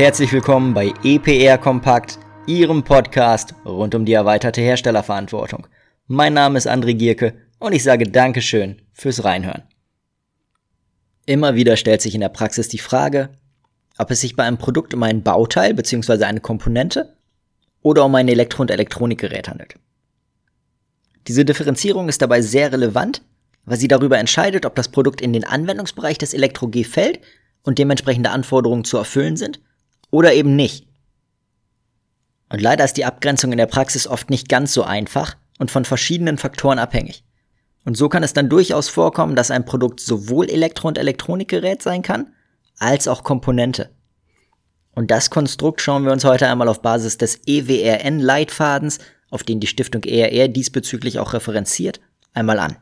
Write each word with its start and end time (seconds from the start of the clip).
herzlich 0.00 0.32
willkommen 0.32 0.72
bei 0.72 0.94
EPR 1.04 1.58
Kompakt, 1.58 2.18
Ihrem 2.46 2.82
Podcast 2.82 3.54
rund 3.66 3.94
um 3.94 4.06
die 4.06 4.14
erweiterte 4.14 4.62
Herstellerverantwortung. 4.62 5.66
Mein 6.06 6.32
Name 6.32 6.56
ist 6.56 6.66
André 6.66 6.94
Gierke 6.94 7.34
und 7.58 7.74
ich 7.74 7.82
sage 7.82 8.04
Dankeschön 8.04 8.80
fürs 8.94 9.24
Reinhören. 9.24 9.64
Immer 11.26 11.54
wieder 11.54 11.76
stellt 11.76 12.00
sich 12.00 12.14
in 12.14 12.22
der 12.22 12.30
Praxis 12.30 12.68
die 12.68 12.78
Frage, 12.78 13.28
ob 13.98 14.10
es 14.10 14.22
sich 14.22 14.36
bei 14.36 14.44
einem 14.44 14.56
Produkt 14.56 14.94
um 14.94 15.02
ein 15.02 15.22
Bauteil 15.22 15.74
bzw. 15.74 16.24
eine 16.24 16.40
Komponente 16.40 17.14
oder 17.82 18.06
um 18.06 18.14
ein 18.14 18.28
Elektro- 18.28 18.62
und 18.62 18.70
Elektronikgerät 18.70 19.50
handelt. 19.50 19.74
Diese 21.28 21.44
Differenzierung 21.44 22.08
ist 22.08 22.22
dabei 22.22 22.40
sehr 22.40 22.72
relevant, 22.72 23.20
weil 23.66 23.76
sie 23.76 23.88
darüber 23.88 24.16
entscheidet, 24.16 24.64
ob 24.64 24.74
das 24.76 24.88
Produkt 24.88 25.20
in 25.20 25.34
den 25.34 25.44
Anwendungsbereich 25.44 26.16
des 26.16 26.32
Elektro-G 26.32 26.84
fällt 26.84 27.20
und 27.64 27.78
dementsprechende 27.78 28.30
Anforderungen 28.30 28.84
zu 28.84 28.96
erfüllen 28.96 29.36
sind 29.36 29.60
oder 30.10 30.32
eben 30.34 30.56
nicht. 30.56 30.86
Und 32.48 32.60
leider 32.60 32.84
ist 32.84 32.96
die 32.96 33.04
Abgrenzung 33.04 33.52
in 33.52 33.58
der 33.58 33.66
Praxis 33.66 34.06
oft 34.06 34.28
nicht 34.30 34.48
ganz 34.48 34.72
so 34.72 34.82
einfach 34.82 35.36
und 35.58 35.70
von 35.70 35.84
verschiedenen 35.84 36.36
Faktoren 36.36 36.78
abhängig. 36.78 37.24
Und 37.84 37.96
so 37.96 38.08
kann 38.08 38.22
es 38.22 38.32
dann 38.32 38.48
durchaus 38.48 38.88
vorkommen, 38.88 39.36
dass 39.36 39.50
ein 39.50 39.64
Produkt 39.64 40.00
sowohl 40.00 40.50
Elektro- 40.50 40.88
und 40.88 40.98
Elektronikgerät 40.98 41.82
sein 41.82 42.02
kann, 42.02 42.34
als 42.78 43.08
auch 43.08 43.24
Komponente. 43.24 43.90
Und 44.92 45.10
das 45.10 45.30
Konstrukt 45.30 45.80
schauen 45.80 46.04
wir 46.04 46.12
uns 46.12 46.24
heute 46.24 46.48
einmal 46.48 46.68
auf 46.68 46.82
Basis 46.82 47.16
des 47.16 47.40
EWRN-Leitfadens, 47.46 48.98
auf 49.30 49.44
den 49.44 49.60
die 49.60 49.66
Stiftung 49.66 50.02
ERR 50.02 50.48
diesbezüglich 50.48 51.20
auch 51.20 51.32
referenziert, 51.32 52.00
einmal 52.34 52.58
an. 52.58 52.76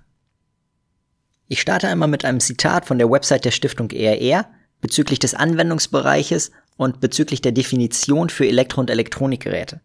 Ich 1.46 1.60
starte 1.60 1.88
einmal 1.88 2.08
mit 2.08 2.24
einem 2.24 2.40
Zitat 2.40 2.86
von 2.86 2.98
der 2.98 3.10
Website 3.10 3.44
der 3.44 3.50
Stiftung 3.50 3.90
ERR 3.90 4.48
bezüglich 4.80 5.18
des 5.18 5.34
Anwendungsbereiches 5.34 6.50
und 6.78 7.00
bezüglich 7.00 7.42
der 7.42 7.52
Definition 7.52 8.30
für 8.30 8.46
Elektro- 8.46 8.80
und 8.80 8.88
Elektronikgeräte. 8.88 9.82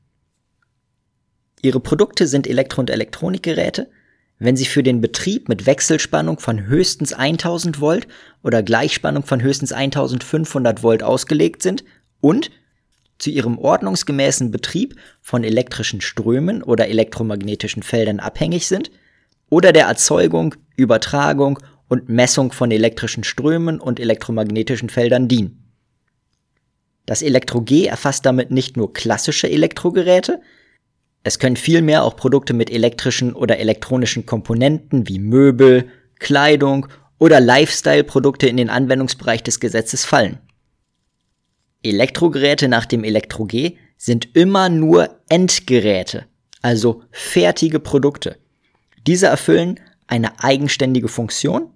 Ihre 1.62 1.82
Produkte 1.82 2.28
sind 2.28 2.48
Elektro- 2.48 2.82
und 2.82 2.90
Elektronikgeräte, 2.90 3.90
wenn 4.38 4.56
sie 4.56 4.66
für 4.66 4.84
den 4.84 5.02
Betrieb 5.02 5.50
mit 5.50 5.66
Wechselspannung 5.66 6.40
von 6.40 6.68
höchstens 6.68 7.12
1000 7.14 7.82
Volt 7.82 8.08
oder 8.44 8.62
Gleichspannung 8.62 9.24
von 9.24 9.42
höchstens 9.42 9.72
1500 9.72 10.84
Volt 10.84 11.02
ausgelegt 11.02 11.64
sind 11.64 11.84
und 12.22 12.52
zu 13.18 13.32
ihrem 13.32 13.58
ordnungsgemäßen 13.58 14.52
Betrieb 14.52 14.96
von 15.22 15.44
elektrischen 15.44 16.02
Strömen 16.02 16.62
oder 16.62 16.90
elektromagnetischen 16.90 17.82
Feldern 17.82 18.20
abhängig 18.20 18.68
sind 18.68 18.92
oder 19.50 19.72
der 19.72 19.88
Erzeugung, 19.88 20.56
Übertragung 20.76 21.60
und 21.88 22.10
Messung 22.10 22.52
von 22.52 22.70
elektrischen 22.70 23.24
Strömen 23.24 23.80
und 23.80 24.00
elektromagnetischen 24.00 24.90
Feldern 24.90 25.28
dienen. 25.28 25.63
Das 27.06 27.22
Elektro-G 27.22 27.86
erfasst 27.86 28.26
damit 28.26 28.52
nicht 28.52 28.78
nur 28.78 28.94
klassische 28.94 29.50
Elektrogeräte, 29.50 30.42
es 31.24 31.40
können 31.40 31.56
vielmehr 31.56 32.04
auch 32.04 32.18
Produkte 32.18 32.54
mit 32.54 32.70
elektrischen 32.70 33.34
oder 33.34 33.58
elektronischen 33.58 34.26
Komponenten 34.26 35.08
wie 35.08 35.20
Möbel, 35.20 35.90
Kleidung 36.20 36.88
oder 37.18 37.40
Lifestyle-Produkte 37.40 38.48
in 38.48 38.58
den 38.58 38.70
Anwendungsbereich 38.70 39.42
des 39.42 39.62
Gesetzes 39.62 40.04
fallen. 40.04 40.40
Elektrogeräte 41.82 42.68
nach 42.68 42.86
dem 42.86 43.06
Elektro-G 43.06 43.78
sind 43.98 44.36
immer 44.36 44.68
nur 44.68 45.22
Endgeräte, 45.30 46.26
also 46.62 47.04
fertige 47.12 47.80
Produkte. 47.80 48.38
Diese 49.08 49.28
erfüllen 49.28 49.80
eine 50.08 50.44
eigenständige 50.44 51.08
Funktion, 51.08 51.70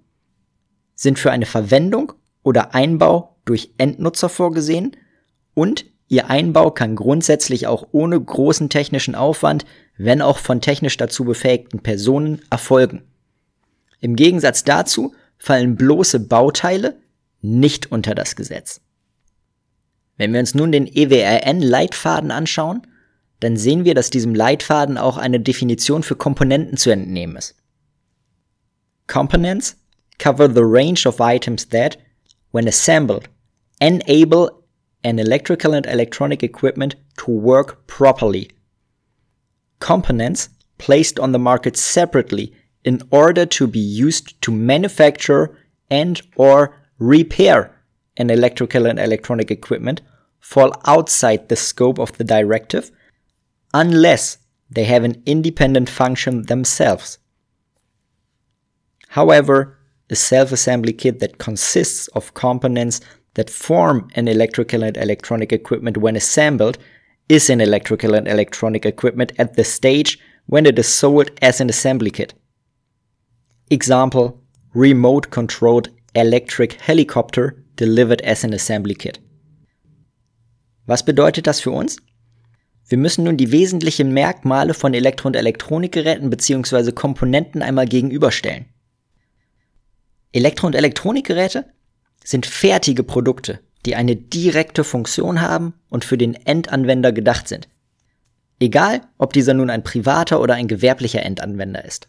sind 0.94 1.18
für 1.18 1.30
eine 1.30 1.46
Verwendung 1.46 2.12
oder 2.42 2.74
Einbau 2.74 3.36
durch 3.44 3.72
Endnutzer 3.78 4.28
vorgesehen 4.28 4.96
und 5.58 5.84
Ihr 6.08 6.30
Einbau 6.30 6.70
kann 6.70 6.96
grundsätzlich 6.96 7.66
auch 7.66 7.86
ohne 7.92 8.18
großen 8.18 8.70
technischen 8.70 9.14
Aufwand, 9.14 9.66
wenn 9.98 10.22
auch 10.22 10.38
von 10.38 10.62
technisch 10.62 10.96
dazu 10.96 11.24
befähigten 11.24 11.80
Personen, 11.80 12.40
erfolgen. 12.50 13.02
Im 14.00 14.16
Gegensatz 14.16 14.64
dazu 14.64 15.14
fallen 15.36 15.76
bloße 15.76 16.20
Bauteile 16.20 16.98
nicht 17.42 17.92
unter 17.92 18.14
das 18.14 18.36
Gesetz. 18.36 18.80
Wenn 20.16 20.32
wir 20.32 20.40
uns 20.40 20.54
nun 20.54 20.72
den 20.72 20.86
EWRN-Leitfaden 20.86 22.30
anschauen, 22.30 22.86
dann 23.40 23.56
sehen 23.56 23.84
wir, 23.84 23.94
dass 23.94 24.10
diesem 24.10 24.34
Leitfaden 24.34 24.98
auch 24.98 25.18
eine 25.18 25.38
Definition 25.38 26.02
für 26.02 26.16
Komponenten 26.16 26.76
zu 26.76 26.90
entnehmen 26.90 27.36
ist. 27.36 27.54
Components 29.06 29.76
cover 30.18 30.48
the 30.48 30.62
range 30.64 31.06
of 31.06 31.20
items 31.20 31.68
that, 31.68 31.98
when 32.50 32.66
assembled, 32.66 33.28
enable 33.78 34.57
and 35.04 35.20
electrical 35.20 35.74
and 35.74 35.86
electronic 35.86 36.42
equipment 36.42 36.94
to 37.18 37.30
work 37.30 37.86
properly. 37.86 38.50
Components 39.80 40.48
placed 40.78 41.18
on 41.18 41.32
the 41.32 41.38
market 41.38 41.76
separately 41.76 42.54
in 42.84 43.02
order 43.10 43.44
to 43.46 43.66
be 43.66 43.78
used 43.78 44.40
to 44.42 44.50
manufacture 44.52 45.56
and 45.90 46.20
or 46.36 46.76
repair 46.98 47.74
an 48.16 48.30
electrical 48.30 48.86
and 48.86 48.98
electronic 48.98 49.50
equipment 49.50 50.00
fall 50.40 50.72
outside 50.86 51.48
the 51.48 51.56
scope 51.56 51.98
of 51.98 52.12
the 52.18 52.24
directive 52.24 52.90
unless 53.74 54.38
they 54.70 54.84
have 54.84 55.04
an 55.04 55.22
independent 55.26 55.88
function 55.88 56.42
themselves. 56.42 57.18
However, 59.08 59.78
a 60.10 60.16
self-assembly 60.16 60.94
kit 60.94 61.20
that 61.20 61.38
consists 61.38 62.08
of 62.08 62.34
components 62.34 63.00
that 63.38 63.50
form 63.50 64.08
an 64.14 64.28
electrical 64.28 64.82
and 64.82 64.96
electronic 64.96 65.52
equipment 65.52 65.96
when 65.96 66.16
assembled 66.16 66.78
is 67.28 67.50
an 67.50 67.60
electrical 67.60 68.14
and 68.14 68.26
electronic 68.26 68.84
equipment 68.84 69.32
at 69.38 69.54
the 69.54 69.64
stage 69.64 70.18
when 70.46 70.66
it 70.66 70.78
is 70.78 70.88
sold 70.88 71.30
as 71.40 71.60
an 71.60 71.68
assembly 71.68 72.10
kit. 72.10 72.34
Example, 73.70 74.40
remote 74.74 75.30
controlled 75.30 75.90
electric 76.14 76.80
helicopter 76.80 77.62
delivered 77.76 78.22
as 78.22 78.44
an 78.44 78.52
assembly 78.52 78.94
kit. 78.94 79.20
Was 80.86 81.04
bedeutet 81.04 81.46
das 81.46 81.60
für 81.60 81.70
uns? 81.70 81.98
Wir 82.88 82.96
müssen 82.96 83.24
nun 83.24 83.36
die 83.36 83.52
wesentlichen 83.52 84.14
Merkmale 84.14 84.72
von 84.72 84.94
Elektro- 84.94 85.26
und 85.26 85.36
Elektronikgeräten 85.36 86.30
bzw. 86.30 86.92
Komponenten 86.92 87.60
einmal 87.60 87.86
gegenüberstellen. 87.86 88.64
Elektro- 90.32 90.66
und 90.66 90.74
Elektronikgeräte 90.74 91.66
sind 92.28 92.44
fertige 92.44 93.04
Produkte, 93.04 93.60
die 93.86 93.96
eine 93.96 94.14
direkte 94.14 94.84
Funktion 94.84 95.40
haben 95.40 95.72
und 95.88 96.04
für 96.04 96.18
den 96.18 96.34
Endanwender 96.34 97.10
gedacht 97.10 97.48
sind. 97.48 97.70
Egal, 98.60 99.00
ob 99.16 99.32
dieser 99.32 99.54
nun 99.54 99.70
ein 99.70 99.82
privater 99.82 100.38
oder 100.42 100.52
ein 100.52 100.68
gewerblicher 100.68 101.22
Endanwender 101.22 101.82
ist. 101.86 102.08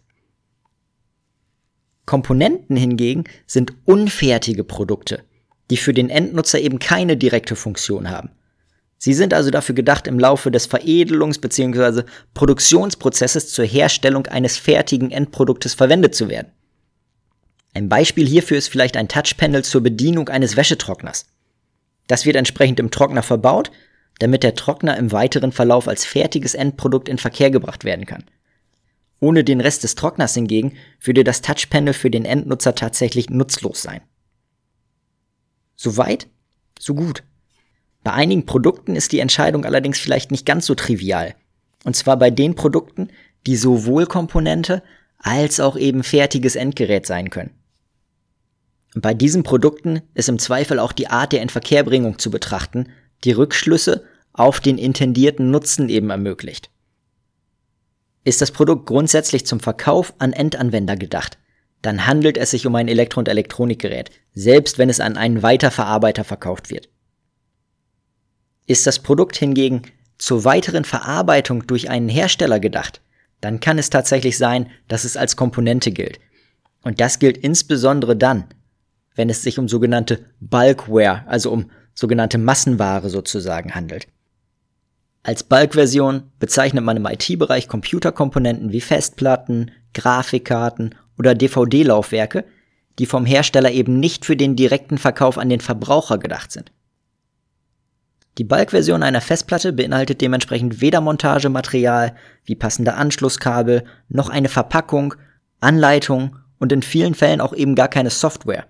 Komponenten 2.05 2.75
hingegen 2.75 3.23
sind 3.47 3.71
unfertige 3.85 4.65
Produkte, 4.65 5.23
die 5.69 5.77
für 5.77 5.93
den 5.93 6.09
Endnutzer 6.09 6.59
eben 6.59 6.79
keine 6.79 7.15
direkte 7.15 7.55
Funktion 7.55 8.09
haben. 8.09 8.31
Sie 8.97 9.13
sind 9.13 9.33
also 9.33 9.51
dafür 9.51 9.75
gedacht, 9.75 10.05
im 10.05 10.19
Laufe 10.19 10.51
des 10.51 10.69
Veredelungs- 10.69 11.39
bzw. 11.39 12.03
Produktionsprozesses 12.33 13.53
zur 13.53 13.63
Herstellung 13.63 14.27
eines 14.27 14.57
fertigen 14.57 15.11
Endproduktes 15.11 15.75
verwendet 15.75 16.13
zu 16.13 16.27
werden. 16.27 16.51
Ein 17.73 17.89
Beispiel 17.89 18.27
hierfür 18.27 18.57
ist 18.57 18.69
vielleicht 18.69 18.97
ein 18.97 19.07
Touchpanel 19.07 19.63
zur 19.63 19.81
Bedienung 19.81 20.29
eines 20.29 20.55
Wäschetrockners. 20.55 21.27
Das 22.07 22.25
wird 22.25 22.35
entsprechend 22.35 22.79
im 22.79 22.91
Trockner 22.91 23.21
verbaut, 23.21 23.71
damit 24.19 24.43
der 24.43 24.55
Trockner 24.55 24.97
im 24.97 25.11
weiteren 25.11 25.51
Verlauf 25.51 25.87
als 25.87 26.05
fertiges 26.05 26.55
Endprodukt 26.55 27.07
in 27.07 27.17
Verkehr 27.17 27.51
gebracht 27.51 27.85
werden 27.85 28.05
kann. 28.05 28.25
Ohne 29.19 29.43
den 29.43 29.61
Rest 29.61 29.83
des 29.83 29.95
Trockners 29.95 30.33
hingegen 30.33 30.73
würde 31.01 31.23
das 31.23 31.41
Touchpanel 31.41 31.93
für 31.93 32.09
den 32.09 32.25
Endnutzer 32.25 32.73
tatsächlich 32.73 33.29
nutzlos 33.29 33.81
sein. 33.81 34.01
Soweit, 35.75 36.27
so 36.77 36.95
gut. 36.95 37.23
Bei 38.03 38.13
einigen 38.13 38.45
Produkten 38.45 38.95
ist 38.95 39.11
die 39.11 39.19
Entscheidung 39.19 39.65
allerdings 39.65 39.99
vielleicht 39.99 40.31
nicht 40.31 40.45
ganz 40.45 40.65
so 40.65 40.75
trivial. 40.75 41.35
Und 41.83 41.95
zwar 41.95 42.17
bei 42.17 42.31
den 42.31 42.55
Produkten, 42.55 43.09
die 43.45 43.55
sowohl 43.55 44.05
Komponente 44.05 44.83
als 45.17 45.59
auch 45.59 45.77
eben 45.77 46.03
fertiges 46.03 46.55
Endgerät 46.55 47.05
sein 47.05 47.29
können. 47.29 47.58
Bei 48.95 49.13
diesen 49.13 49.43
Produkten 49.43 50.01
ist 50.13 50.29
im 50.29 50.39
Zweifel 50.39 50.79
auch 50.79 50.91
die 50.91 51.07
Art 51.07 51.31
der 51.31 51.41
Inverkehrbringung 51.41 52.17
zu 52.17 52.31
betrachten, 52.31 52.89
die 53.23 53.31
Rückschlüsse 53.31 54.03
auf 54.33 54.59
den 54.59 54.77
intendierten 54.77 55.51
Nutzen 55.51 55.89
eben 55.89 56.09
ermöglicht. 56.09 56.69
Ist 58.23 58.41
das 58.41 58.51
Produkt 58.51 58.85
grundsätzlich 58.85 59.45
zum 59.45 59.59
Verkauf 59.59 60.13
an 60.19 60.33
Endanwender 60.33 60.95
gedacht, 60.95 61.37
dann 61.81 62.07
handelt 62.07 62.37
es 62.37 62.51
sich 62.51 62.65
um 62.65 62.75
ein 62.75 62.87
Elektro- 62.87 63.19
und 63.19 63.27
Elektronikgerät, 63.27 64.11
selbst 64.33 64.77
wenn 64.77 64.89
es 64.89 64.99
an 64.99 65.17
einen 65.17 65.43
Weiterverarbeiter 65.43 66.23
verkauft 66.23 66.69
wird. 66.69 66.89
Ist 68.65 68.85
das 68.85 68.99
Produkt 68.99 69.37
hingegen 69.37 69.83
zur 70.17 70.43
weiteren 70.43 70.83
Verarbeitung 70.83 71.65
durch 71.65 71.89
einen 71.89 72.09
Hersteller 72.09 72.59
gedacht, 72.59 73.01
dann 73.41 73.61
kann 73.61 73.77
es 73.77 73.89
tatsächlich 73.89 74.37
sein, 74.37 74.69
dass 74.89 75.05
es 75.05 75.15
als 75.15 75.37
Komponente 75.37 75.91
gilt. 75.91 76.19
Und 76.81 76.99
das 76.99 77.19
gilt 77.19 77.37
insbesondere 77.37 78.17
dann, 78.17 78.45
wenn 79.15 79.29
es 79.29 79.41
sich 79.43 79.59
um 79.59 79.67
sogenannte 79.67 80.19
Bulkware, 80.39 81.23
also 81.27 81.51
um 81.51 81.69
sogenannte 81.93 82.37
Massenware 82.37 83.09
sozusagen 83.09 83.75
handelt. 83.75 84.07
Als 85.23 85.43
Bulk-Version 85.43 86.23
bezeichnet 86.39 86.83
man 86.83 86.97
im 86.97 87.05
IT-Bereich 87.05 87.67
Computerkomponenten 87.67 88.71
wie 88.71 88.81
Festplatten, 88.81 89.71
Grafikkarten 89.93 90.95
oder 91.17 91.35
DVD-Laufwerke, 91.35 92.45
die 92.99 93.05
vom 93.05 93.25
Hersteller 93.25 93.71
eben 93.71 93.99
nicht 93.99 94.25
für 94.25 94.37
den 94.37 94.55
direkten 94.55 94.97
Verkauf 94.97 95.37
an 95.37 95.49
den 95.49 95.59
Verbraucher 95.59 96.17
gedacht 96.17 96.51
sind. 96.51 96.71
Die 98.37 98.45
Bulk-Version 98.45 99.03
einer 99.03 99.19
Festplatte 99.19 99.73
beinhaltet 99.73 100.21
dementsprechend 100.21 100.79
weder 100.79 101.01
Montagematerial 101.01 102.15
wie 102.45 102.55
passende 102.55 102.93
Anschlusskabel, 102.93 103.83
noch 104.07 104.29
eine 104.29 104.47
Verpackung, 104.47 105.15
Anleitung 105.59 106.37
und 106.57 106.71
in 106.71 106.81
vielen 106.81 107.15
Fällen 107.15 107.41
auch 107.41 107.53
eben 107.53 107.75
gar 107.75 107.89
keine 107.89 108.09
Software. 108.09 108.65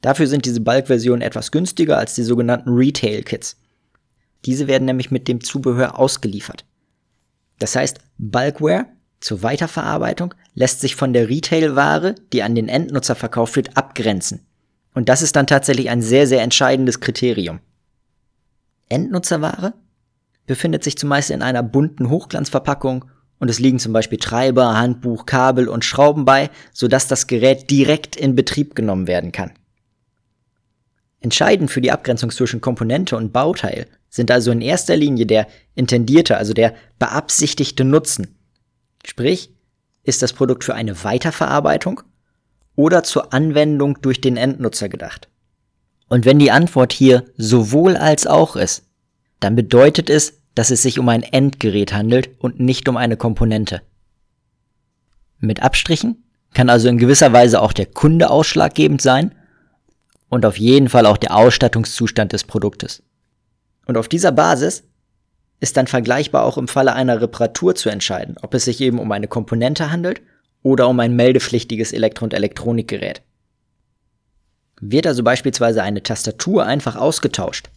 Dafür 0.00 0.26
sind 0.26 0.44
diese 0.44 0.60
Bulk-Versionen 0.60 1.22
etwas 1.22 1.50
günstiger 1.50 1.98
als 1.98 2.14
die 2.14 2.22
sogenannten 2.22 2.70
Retail-Kits. 2.70 3.56
Diese 4.44 4.66
werden 4.66 4.84
nämlich 4.84 5.10
mit 5.10 5.28
dem 5.28 5.40
Zubehör 5.42 5.98
ausgeliefert. 5.98 6.64
Das 7.58 7.74
heißt, 7.74 7.98
Bulkware 8.18 8.86
zur 9.20 9.42
Weiterverarbeitung 9.42 10.34
lässt 10.54 10.80
sich 10.80 10.94
von 10.94 11.12
der 11.12 11.28
Retail-Ware, 11.28 12.14
die 12.32 12.42
an 12.42 12.54
den 12.54 12.68
Endnutzer 12.68 13.14
verkauft 13.14 13.56
wird, 13.56 13.76
abgrenzen. 13.76 14.46
Und 14.94 15.08
das 15.08 15.22
ist 15.22 15.36
dann 15.36 15.46
tatsächlich 15.46 15.90
ein 15.90 16.02
sehr, 16.02 16.26
sehr 16.26 16.42
entscheidendes 16.42 17.00
Kriterium. 17.00 17.60
Endnutzerware 18.88 19.74
befindet 20.46 20.84
sich 20.84 20.96
zumeist 20.96 21.30
in 21.30 21.42
einer 21.42 21.62
bunten 21.62 22.08
Hochglanzverpackung 22.08 23.04
und 23.38 23.50
es 23.50 23.58
liegen 23.58 23.78
zum 23.78 23.92
Beispiel 23.92 24.18
Treiber, 24.18 24.78
Handbuch, 24.78 25.26
Kabel 25.26 25.68
und 25.68 25.84
Schrauben 25.84 26.24
bei, 26.24 26.50
sodass 26.72 27.08
das 27.08 27.26
Gerät 27.26 27.70
direkt 27.70 28.16
in 28.16 28.34
Betrieb 28.34 28.74
genommen 28.74 29.06
werden 29.06 29.32
kann. 29.32 29.52
Entscheidend 31.26 31.72
für 31.72 31.80
die 31.80 31.90
Abgrenzung 31.90 32.30
zwischen 32.30 32.60
Komponente 32.60 33.16
und 33.16 33.32
Bauteil 33.32 33.88
sind 34.08 34.30
also 34.30 34.52
in 34.52 34.60
erster 34.60 34.96
Linie 34.96 35.26
der 35.26 35.48
intendierte, 35.74 36.36
also 36.36 36.52
der 36.52 36.72
beabsichtigte 37.00 37.82
Nutzen. 37.82 38.38
Sprich, 39.04 39.50
ist 40.04 40.22
das 40.22 40.32
Produkt 40.32 40.62
für 40.62 40.76
eine 40.76 41.02
Weiterverarbeitung 41.02 42.00
oder 42.76 43.02
zur 43.02 43.32
Anwendung 43.32 44.00
durch 44.02 44.20
den 44.20 44.36
Endnutzer 44.36 44.88
gedacht? 44.88 45.28
Und 46.08 46.26
wenn 46.26 46.38
die 46.38 46.52
Antwort 46.52 46.92
hier 46.92 47.24
sowohl 47.36 47.96
als 47.96 48.28
auch 48.28 48.54
ist, 48.54 48.84
dann 49.40 49.56
bedeutet 49.56 50.08
es, 50.08 50.34
dass 50.54 50.70
es 50.70 50.82
sich 50.82 51.00
um 51.00 51.08
ein 51.08 51.24
Endgerät 51.24 51.92
handelt 51.92 52.30
und 52.38 52.60
nicht 52.60 52.88
um 52.88 52.96
eine 52.96 53.16
Komponente. 53.16 53.82
Mit 55.40 55.60
Abstrichen 55.60 56.22
kann 56.54 56.70
also 56.70 56.88
in 56.88 56.98
gewisser 56.98 57.32
Weise 57.32 57.60
auch 57.60 57.72
der 57.72 57.86
Kunde 57.86 58.30
ausschlaggebend 58.30 59.02
sein 59.02 59.34
und 60.36 60.44
auf 60.44 60.58
jeden 60.58 60.90
Fall 60.90 61.06
auch 61.06 61.16
der 61.16 61.34
Ausstattungszustand 61.34 62.34
des 62.34 62.44
Produktes. 62.44 63.02
Und 63.86 63.96
auf 63.96 64.06
dieser 64.06 64.32
Basis 64.32 64.84
ist 65.60 65.78
dann 65.78 65.86
vergleichbar 65.86 66.44
auch 66.44 66.58
im 66.58 66.68
Falle 66.68 66.92
einer 66.92 67.22
Reparatur 67.22 67.74
zu 67.74 67.88
entscheiden, 67.88 68.36
ob 68.42 68.52
es 68.52 68.66
sich 68.66 68.82
eben 68.82 68.98
um 68.98 69.10
eine 69.12 69.28
Komponente 69.28 69.90
handelt 69.90 70.20
oder 70.62 70.88
um 70.88 71.00
ein 71.00 71.16
meldepflichtiges 71.16 71.94
Elektro- 71.94 72.24
und 72.24 72.34
Elektronikgerät. 72.34 73.22
Wird 74.78 75.06
also 75.06 75.22
beispielsweise 75.24 75.82
eine 75.82 76.02
Tastatur 76.02 76.66
einfach 76.66 76.96
ausgetauscht, 76.96 77.70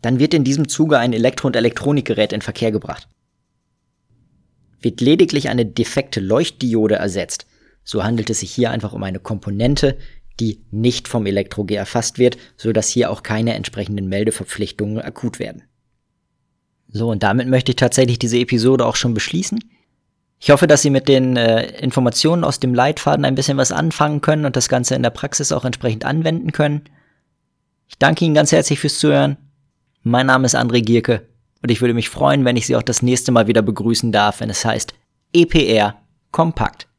dann 0.00 0.18
wird 0.18 0.32
in 0.32 0.42
diesem 0.42 0.68
Zuge 0.68 0.98
ein 0.98 1.12
Elektro- 1.12 1.48
und 1.48 1.56
Elektronikgerät 1.56 2.32
in 2.32 2.40
Verkehr 2.40 2.72
gebracht. 2.72 3.08
Wird 4.80 5.02
lediglich 5.02 5.50
eine 5.50 5.66
defekte 5.66 6.20
Leuchtdiode 6.20 6.94
ersetzt, 6.94 7.44
so 7.84 8.04
handelt 8.04 8.30
es 8.30 8.40
sich 8.40 8.52
hier 8.52 8.70
einfach 8.70 8.94
um 8.94 9.02
eine 9.02 9.20
Komponente, 9.20 9.98
die 10.40 10.60
nicht 10.70 11.06
vom 11.06 11.26
Elektro-G 11.26 11.74
erfasst 11.74 12.18
wird, 12.18 12.38
so 12.56 12.72
hier 12.72 13.10
auch 13.10 13.22
keine 13.22 13.54
entsprechenden 13.54 14.08
Meldeverpflichtungen 14.08 14.98
akut 14.98 15.38
werden. 15.38 15.62
So, 16.88 17.10
und 17.10 17.22
damit 17.22 17.48
möchte 17.48 17.72
ich 17.72 17.76
tatsächlich 17.76 18.18
diese 18.18 18.38
Episode 18.38 18.84
auch 18.84 18.96
schon 18.96 19.14
beschließen. 19.14 19.60
Ich 20.40 20.50
hoffe, 20.50 20.66
dass 20.66 20.82
Sie 20.82 20.90
mit 20.90 21.06
den 21.06 21.36
äh, 21.36 21.66
Informationen 21.80 22.44
aus 22.44 22.60
dem 22.60 22.74
Leitfaden 22.74 23.24
ein 23.24 23.34
bisschen 23.34 23.58
was 23.58 23.72
anfangen 23.72 24.22
können 24.22 24.46
und 24.46 24.56
das 24.56 24.68
Ganze 24.68 24.94
in 24.94 25.02
der 25.02 25.10
Praxis 25.10 25.52
auch 25.52 25.64
entsprechend 25.64 26.04
anwenden 26.04 26.52
können. 26.52 26.82
Ich 27.88 27.98
danke 27.98 28.24
Ihnen 28.24 28.34
ganz 28.34 28.50
herzlich 28.50 28.80
fürs 28.80 28.98
Zuhören. 28.98 29.36
Mein 30.02 30.26
Name 30.26 30.46
ist 30.46 30.56
André 30.56 30.80
Gierke 30.80 31.26
und 31.62 31.70
ich 31.70 31.82
würde 31.82 31.94
mich 31.94 32.08
freuen, 32.08 32.44
wenn 32.46 32.56
ich 32.56 32.66
Sie 32.66 32.74
auch 32.74 32.82
das 32.82 33.02
nächste 33.02 33.32
Mal 33.32 33.48
wieder 33.48 33.62
begrüßen 33.62 34.12
darf, 34.12 34.40
wenn 34.40 34.50
es 34.50 34.64
heißt 34.64 34.94
EPR 35.34 36.00
Kompakt. 36.30 36.89